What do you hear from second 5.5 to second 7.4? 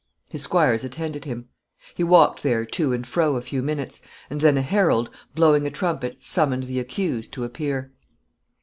a trumpet, summoned the accused